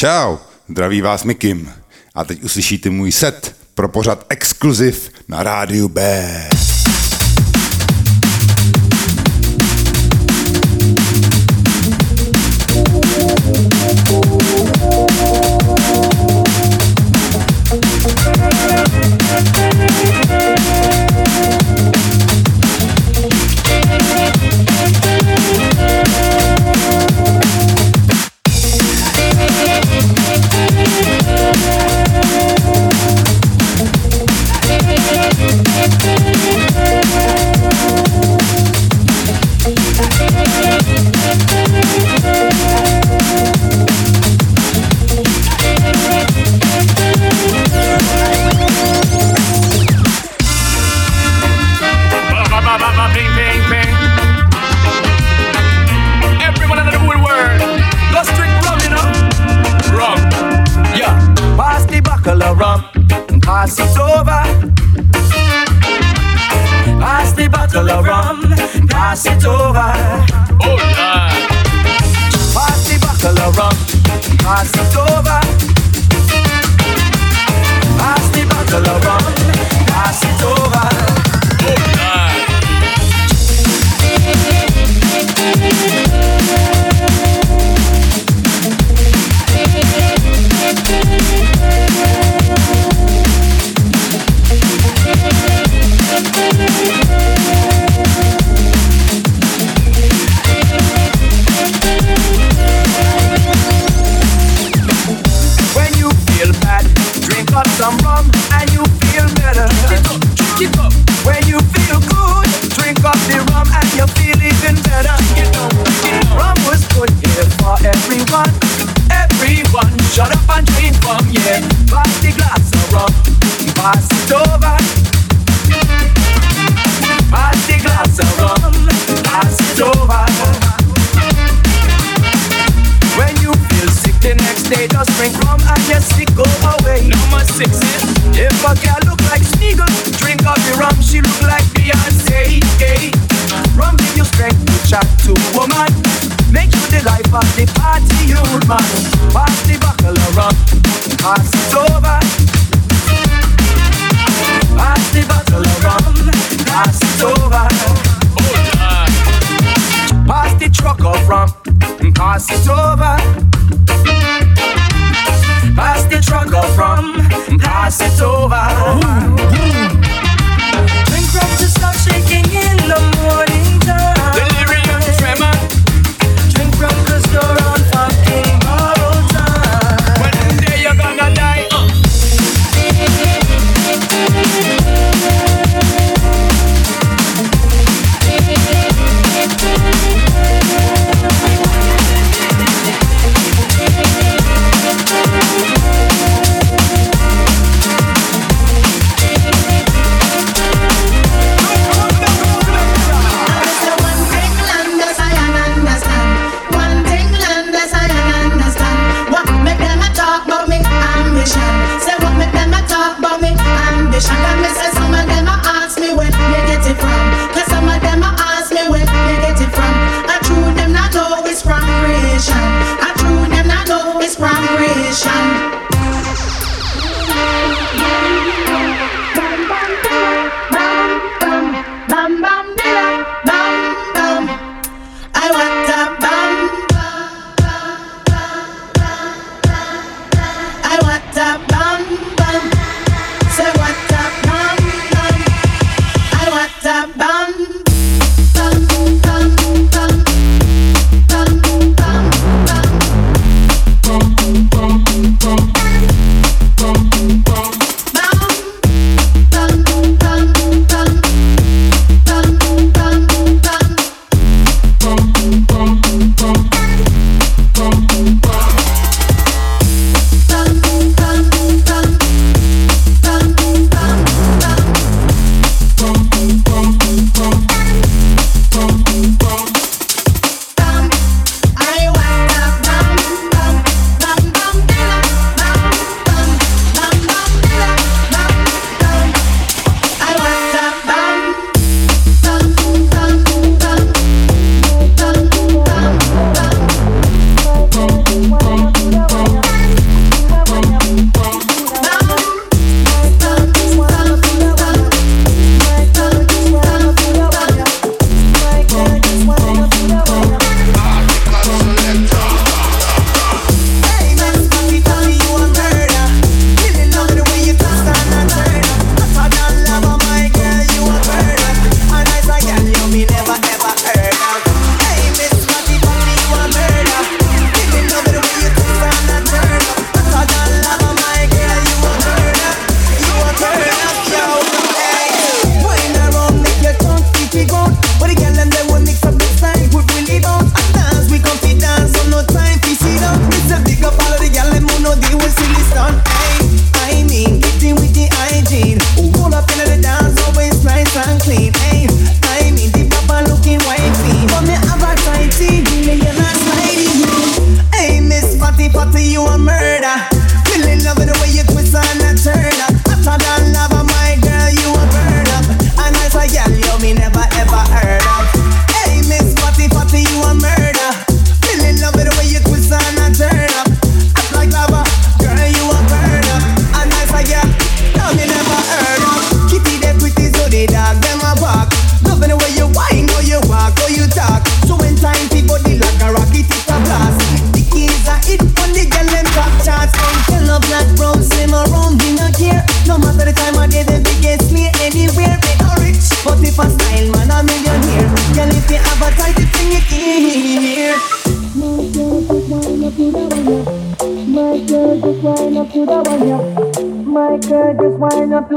[0.00, 0.36] Čau,
[0.68, 1.72] zdraví vás Mikim.
[2.14, 6.67] A teď uslyšíte můj set pro pořad exkluziv na rádiu B.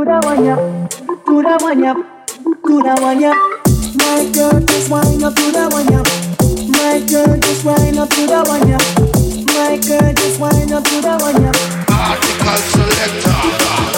[0.02, 0.58] Butura wanya,
[1.06, 3.34] Butura wanya, one wanya.
[3.94, 6.02] My girl, just wind up to the wanya.
[6.72, 8.80] My girl, just wind up to the wanya.
[9.54, 11.54] My girl, just wind up to the wanya.
[11.88, 13.91] Article selector.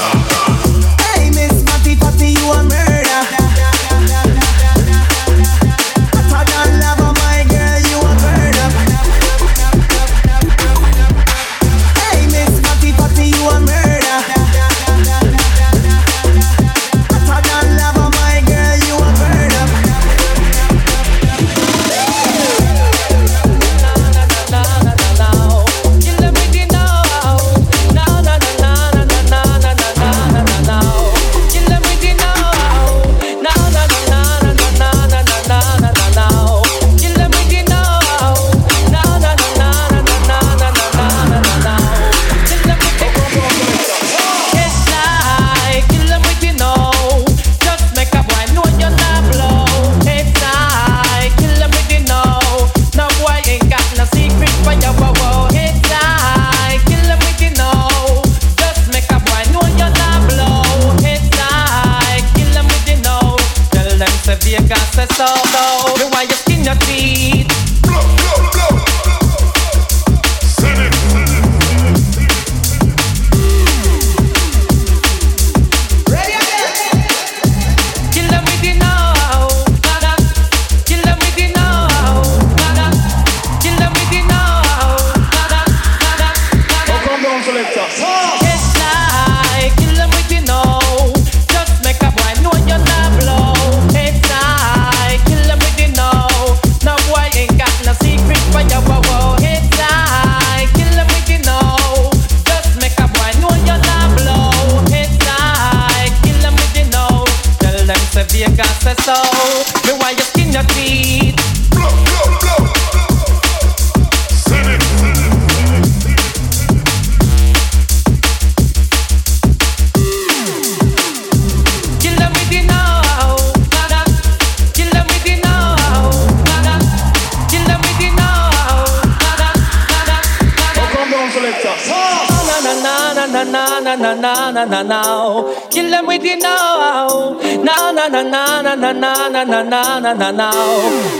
[138.92, 140.52] na na na na na na na.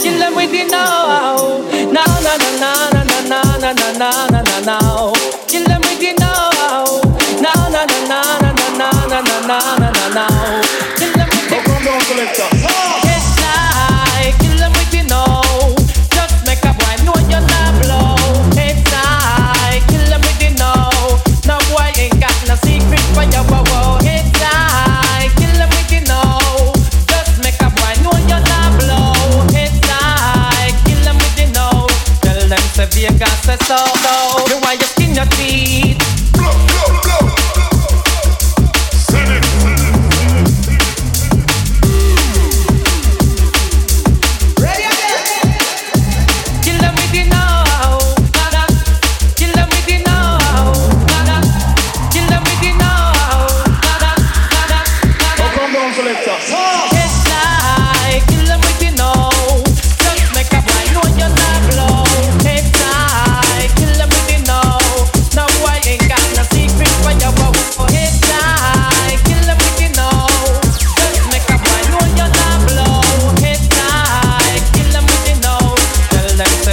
[0.02, 1.33] Kill them with the now.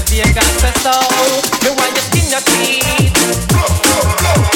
[0.07, 0.47] the Vegas
[0.83, 1.42] soul.
[1.62, 4.50] You want your skin, your teeth.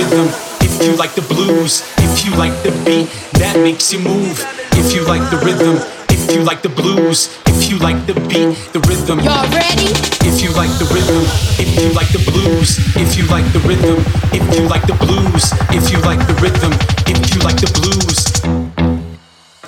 [0.00, 0.28] Rhythm,
[0.64, 4.40] if you like the blues, if you like the beat that makes you move,
[4.80, 5.76] if you like the rhythm,
[6.08, 9.20] if you like the blues, if you like the beat, the rhythm.
[9.20, 9.92] Y'all ready?
[10.24, 11.20] If you like the rhythm,
[11.60, 14.00] if you like the blues, if you like the rhythm,
[14.32, 16.72] if you like the blues, if you like the rhythm,
[17.04, 18.24] if you like the blues,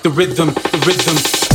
[0.01, 1.52] the rhythm, the rhythm.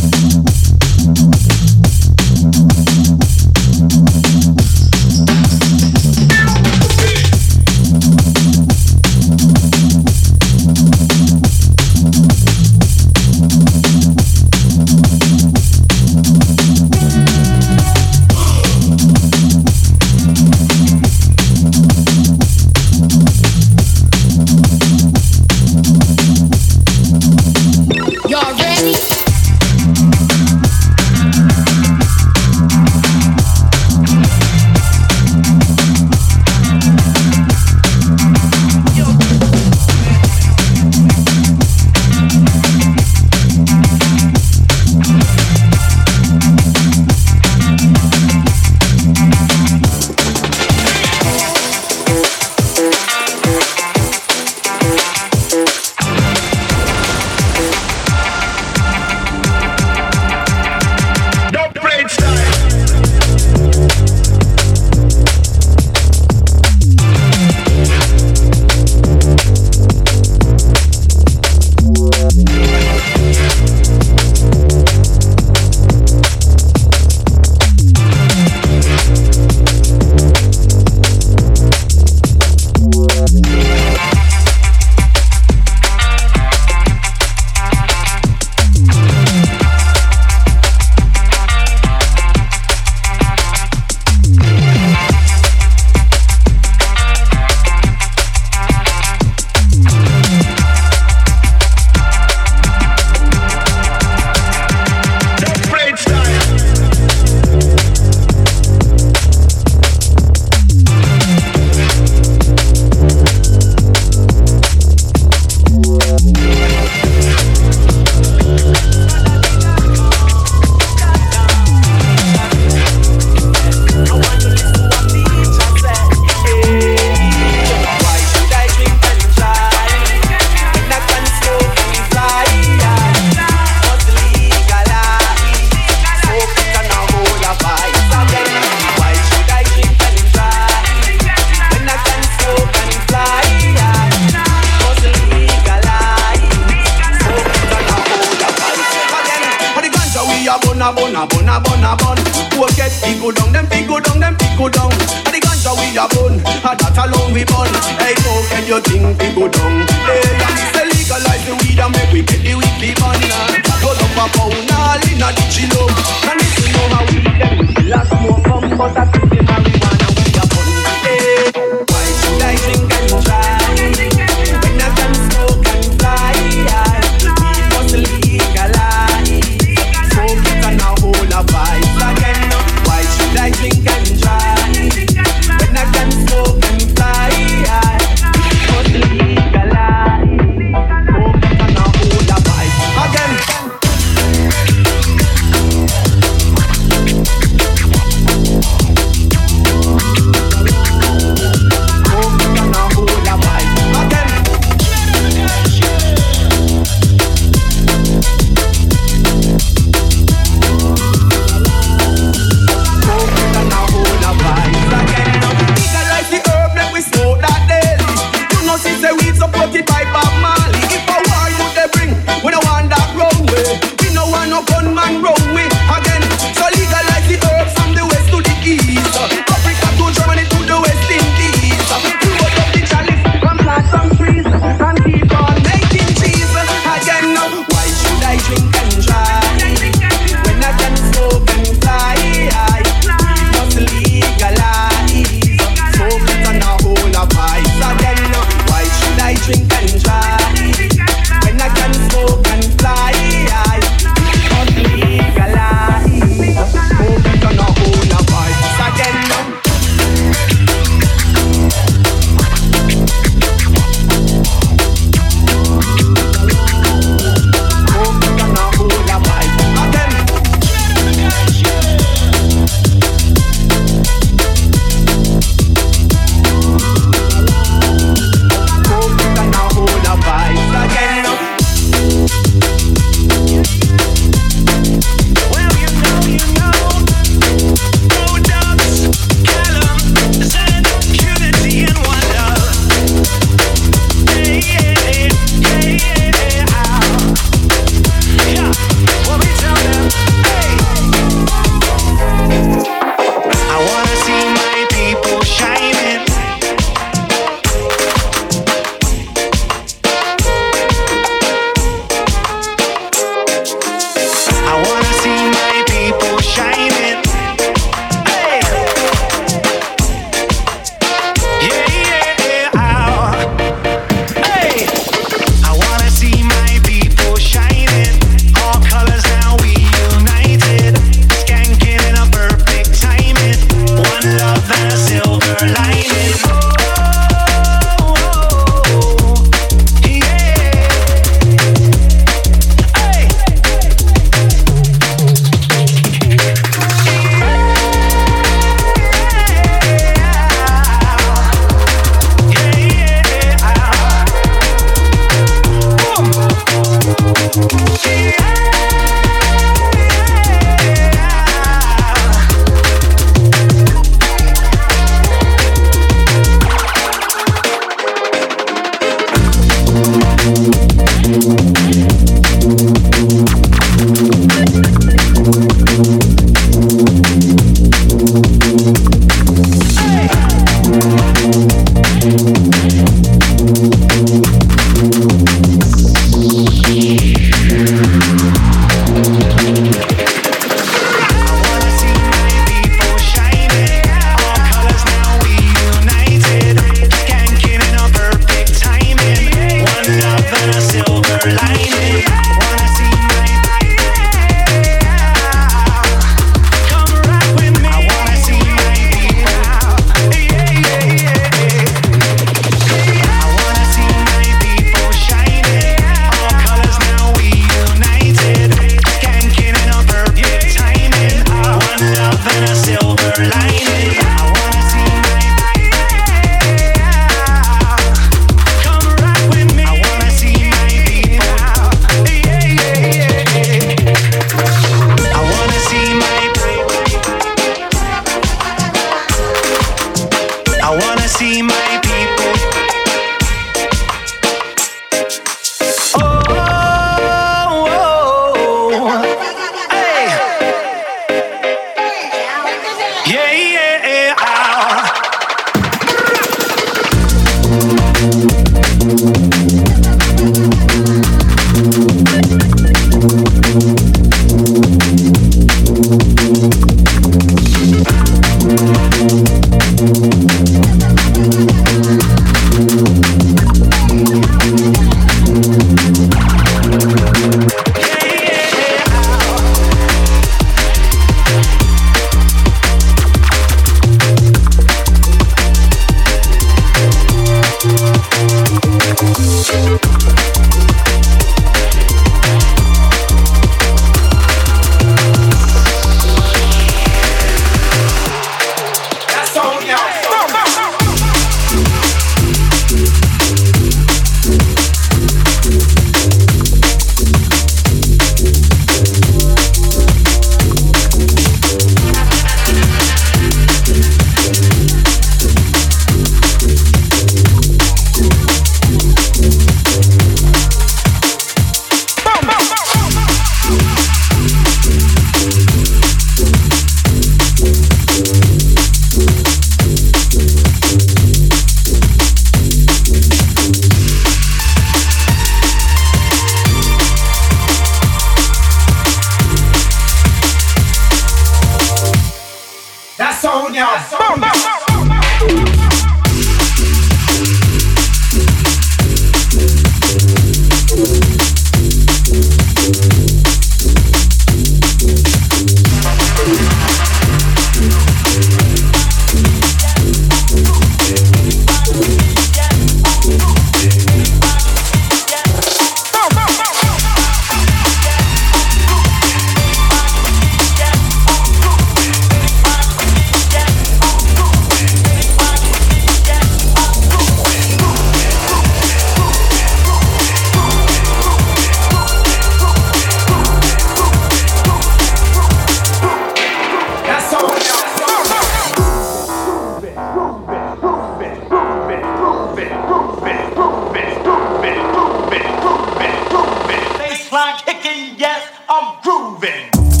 [599.51, 600.00] Yeah.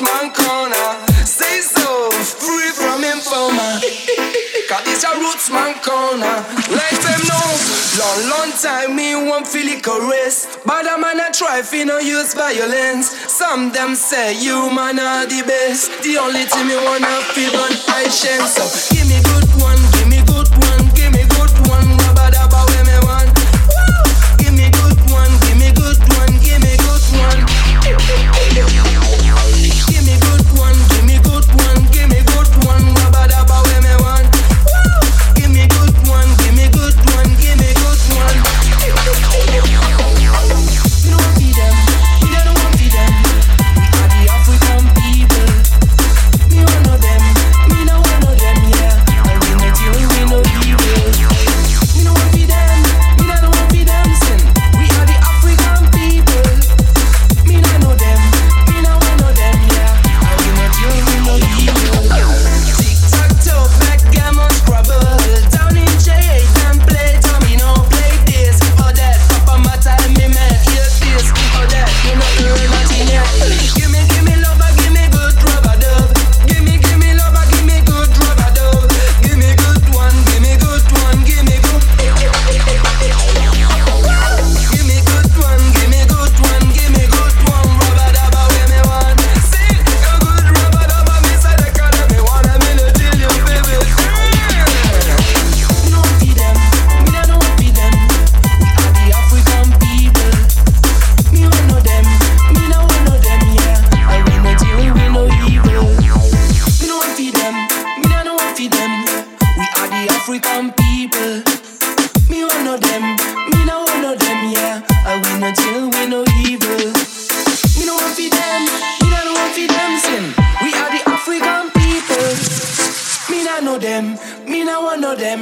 [0.00, 0.88] man corner.
[1.24, 3.80] Say so, free from informer.
[4.68, 6.44] Cause this a roots man corner.
[6.70, 7.48] Like them know,
[7.98, 10.58] long, long time me won't feel it caress.
[10.64, 13.10] But a man a try fi no use violence.
[13.26, 15.90] Some them say you man are the best.
[16.02, 18.46] The only thing me wanna feel on I shame.
[18.46, 21.86] So give me good one, give me good one, give me good one.
[22.04, 22.30] Rubber,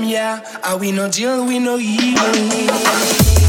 [0.09, 0.41] yeah.
[0.63, 3.46] I we no deal, we no evil.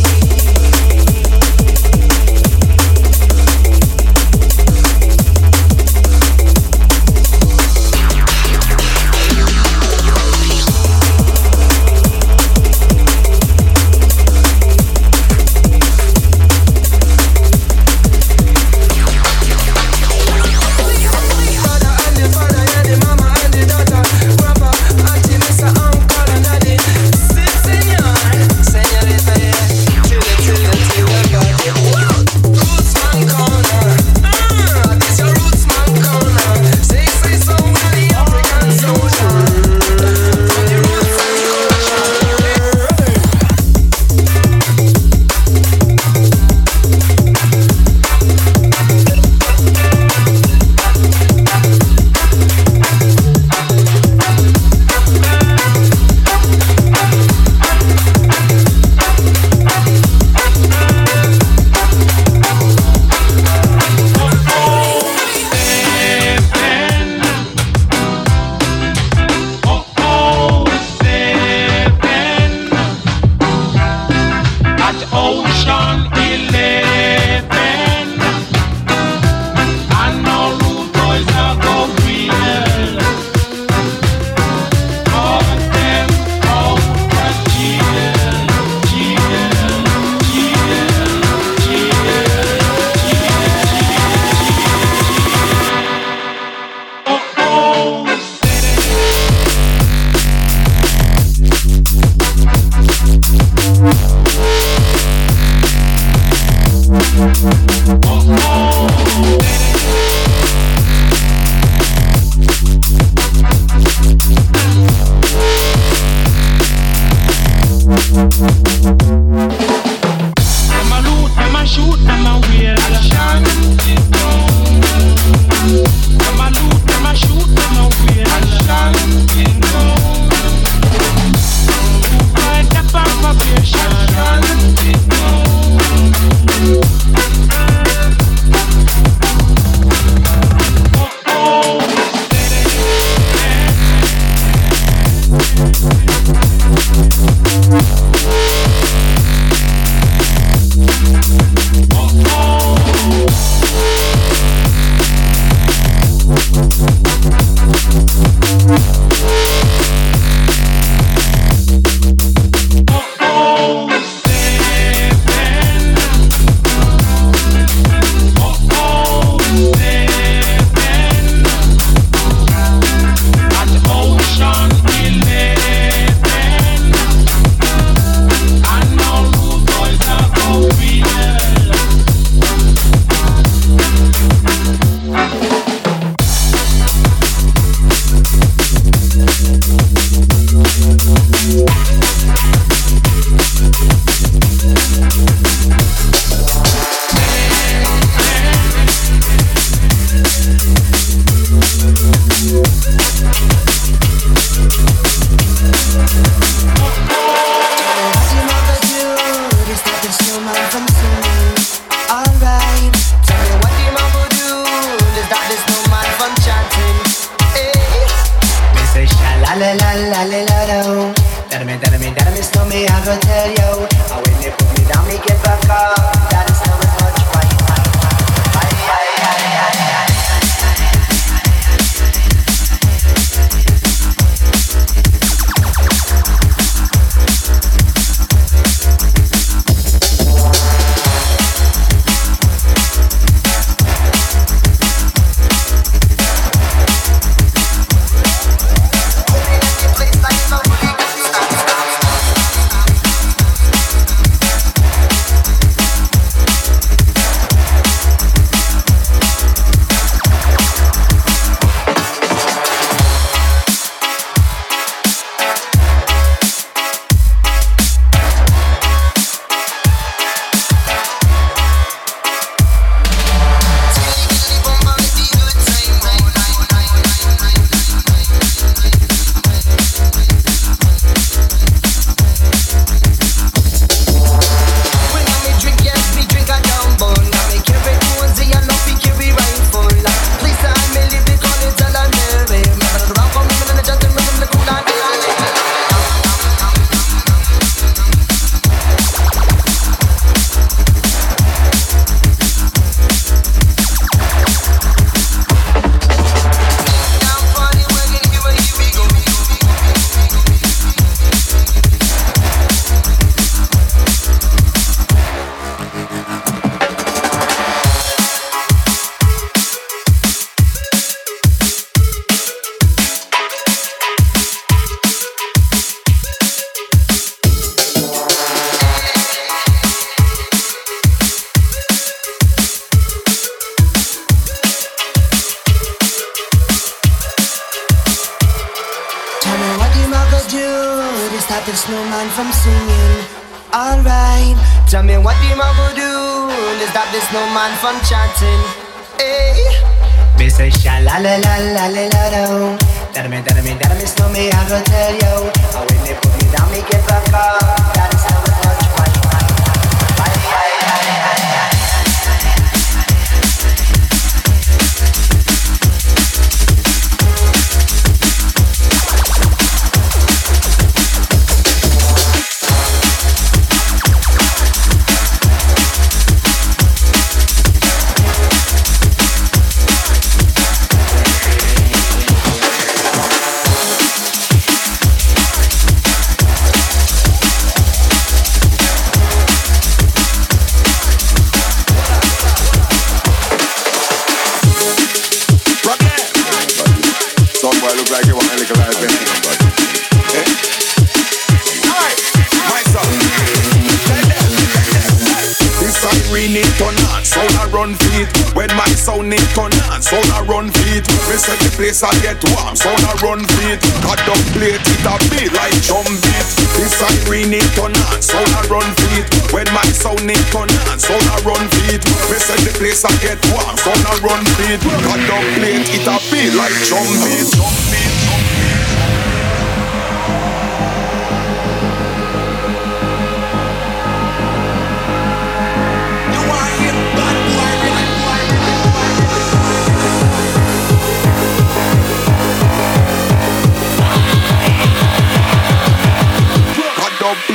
[412.04, 413.82] I get warm, so I run beat.
[414.06, 416.48] Cut the plate, it a be like drum beat.
[416.78, 419.26] This I green it on, so I run beat.
[419.50, 422.04] When my sound it turn on, so I run beat.
[422.30, 424.82] This is the place I get warm, so I run beat.
[424.84, 427.50] Cut the plate, it a be like drum beat.
[427.58, 429.27] Drum beat, drum beat.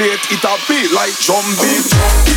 [0.05, 2.32] it'll be like zombies.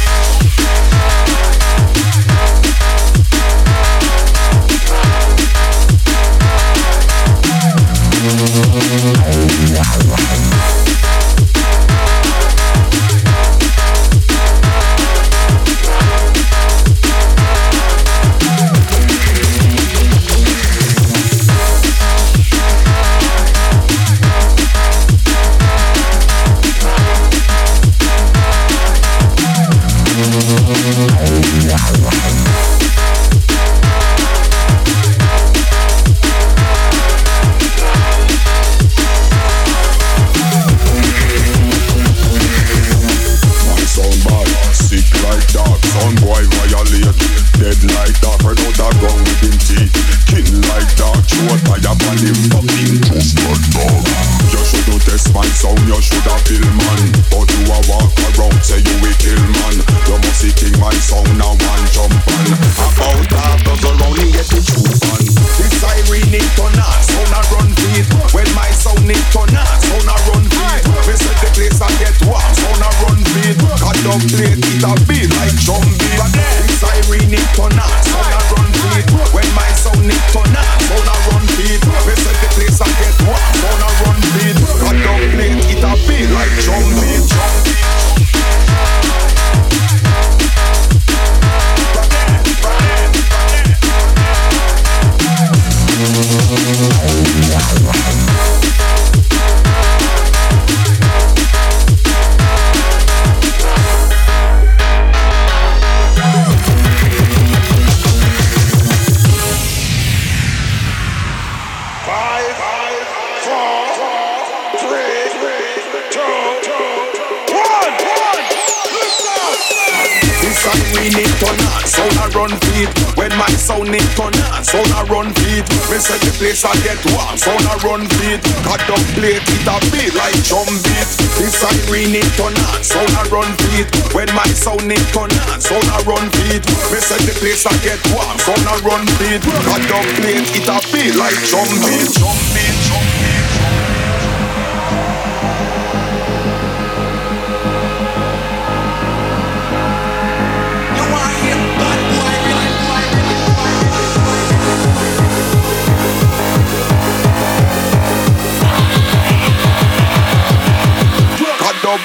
[127.85, 128.41] run beat.
[128.65, 131.09] I don't play it, a beat like drum beat.
[131.37, 133.87] This siren it turn on, sound I run beat.
[134.11, 136.65] When my sound it turn on, sound I run beat.
[136.89, 139.45] Me set the place I get warm, sound I run beat.
[139.69, 142.14] I don't play it a beat like drum beat.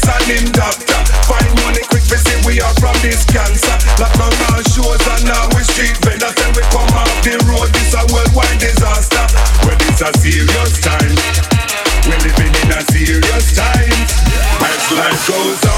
[0.00, 1.00] this and him doctor.
[1.28, 3.76] Find money quick, visit we are from this cancer.
[4.00, 6.34] Lock down our shows and now we street vendors.
[6.34, 9.24] Then we come off the road, this a worldwide disaster.
[9.64, 11.16] Well, it's a serious time.
[12.08, 13.92] We're living in a serious time.
[14.60, 15.69] As life goes on.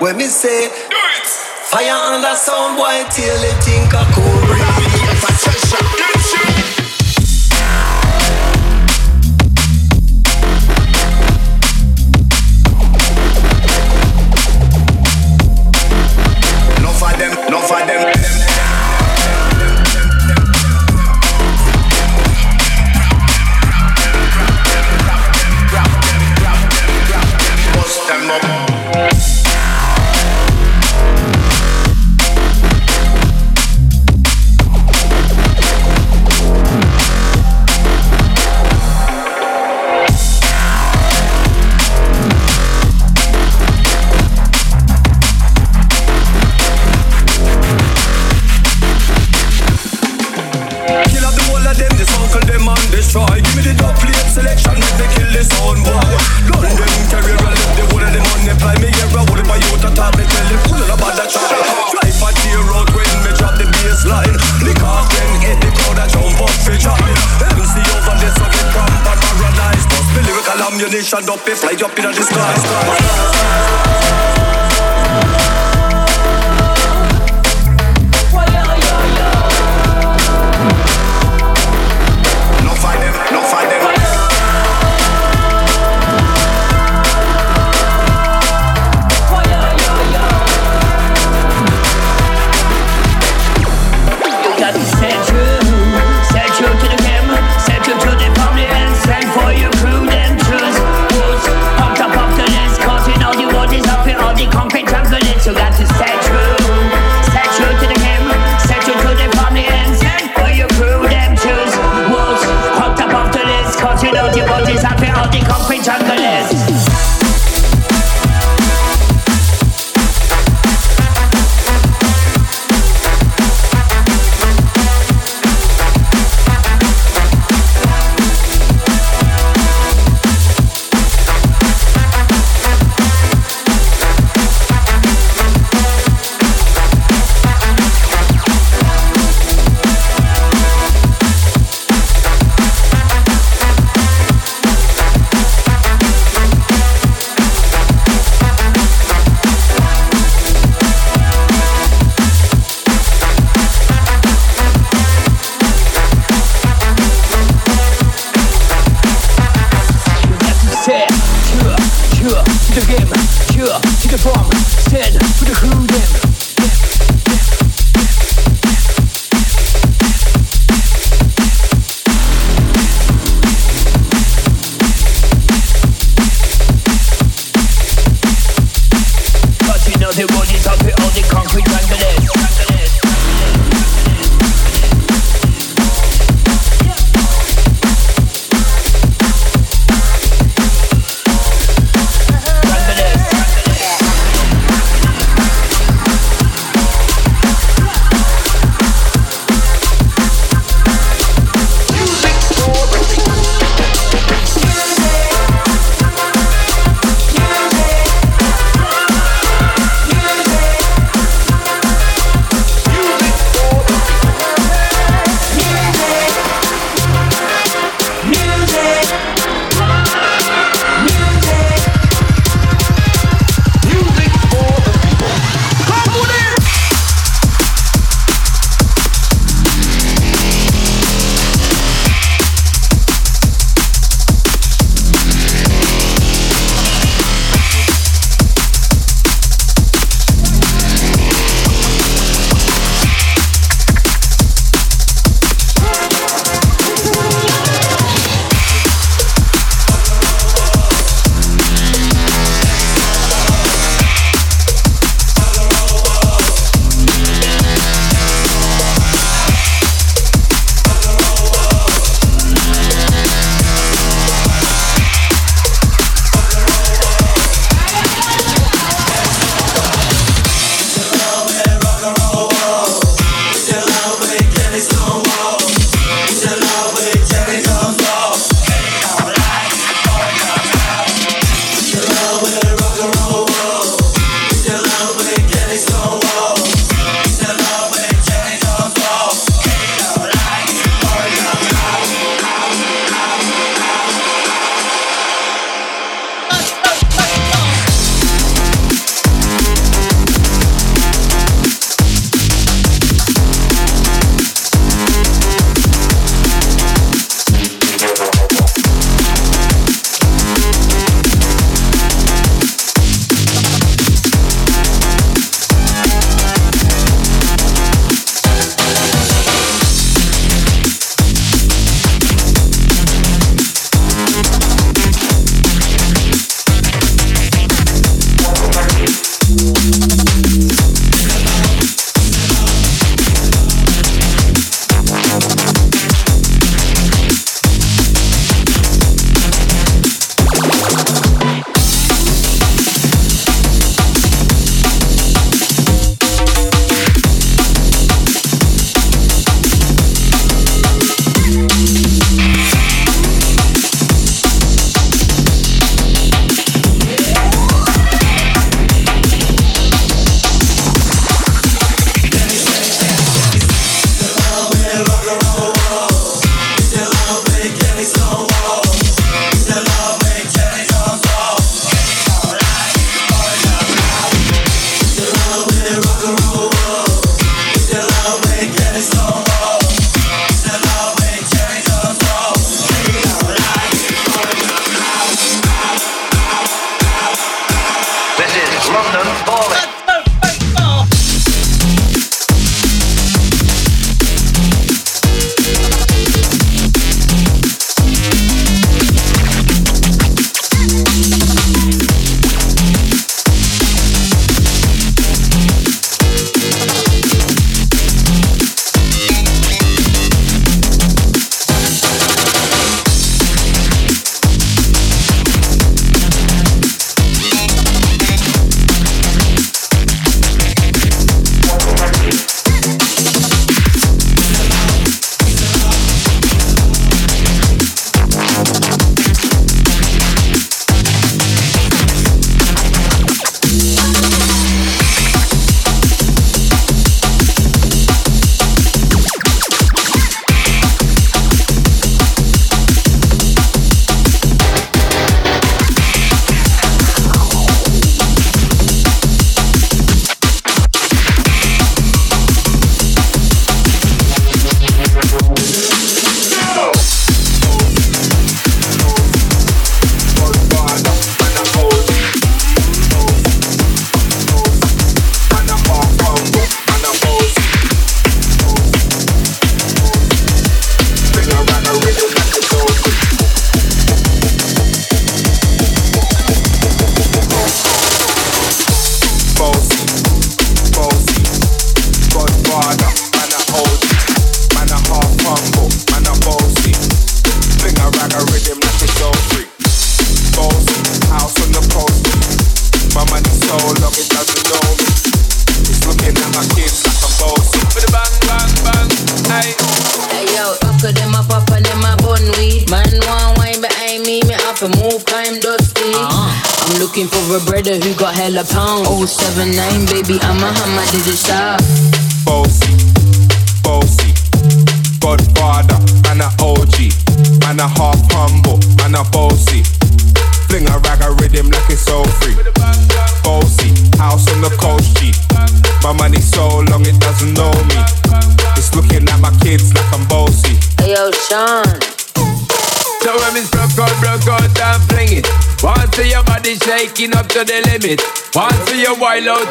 [0.00, 1.26] When me say, do it.
[1.26, 4.78] Fire and a sound, boy, till they think I could breathe.
[28.08, 28.67] them up.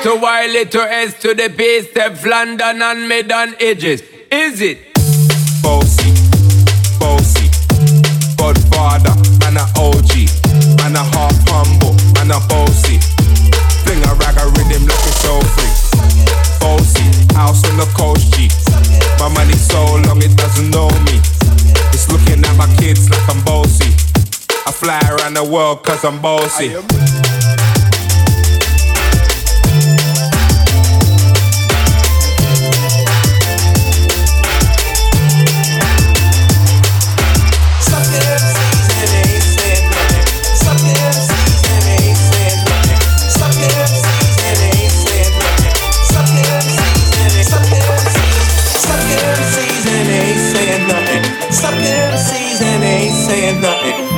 [0.03, 4.01] To wild it to S to the P step London and mid on edges.
[4.31, 4.93] Is it?
[5.63, 6.11] Bossy,
[6.99, 7.47] bossy,
[8.37, 10.11] Godfather, man a OG,
[10.77, 12.99] man a half humble, man a bossy.
[13.85, 15.73] Fling a rag a rhythm like it's so free.
[16.59, 18.49] Bossy, house on the coast G.
[19.19, 21.17] My money so long it doesn't know me.
[21.93, 23.89] It's looking at my kids like I'm bossy.
[24.65, 26.75] I fly around the world cause I'm bossy.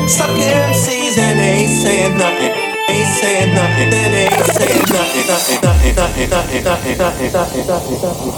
[0.10, 2.50] Suck MCs and they ain't saying nothing.
[2.90, 3.90] Ain't saying nothing.
[3.92, 5.28] Then ain't saying nothing.
[5.30, 5.62] Nothing.
[5.62, 5.94] Nothing.
[5.94, 6.30] Nothing.
[6.30, 6.64] Nothing.
[6.66, 6.98] Nothing.
[6.98, 7.32] Nothing.
[7.32, 8.02] Nothing.
[8.02, 8.32] Nothing.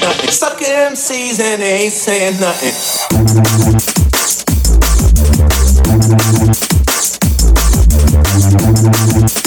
[0.00, 0.30] Nothing.
[0.30, 2.74] Suck MCs and ain't saying nothing.
[9.22, 9.39] Suck